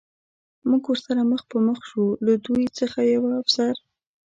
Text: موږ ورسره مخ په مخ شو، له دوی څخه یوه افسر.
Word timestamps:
موږ 0.69 0.83
ورسره 0.91 1.21
مخ 1.31 1.41
په 1.51 1.57
مخ 1.67 1.79
شو، 1.89 2.05
له 2.25 2.33
دوی 2.45 2.65
څخه 2.79 2.99
یوه 3.13 3.31
افسر. 3.41 3.75